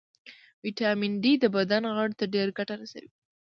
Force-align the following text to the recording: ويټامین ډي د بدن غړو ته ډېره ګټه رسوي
ويټامین 0.63 1.13
ډي 1.23 1.33
د 1.39 1.45
بدن 1.55 1.83
غړو 1.95 2.15
ته 2.19 2.25
ډېره 2.33 2.51
ګټه 2.57 2.73
رسوي 2.81 3.09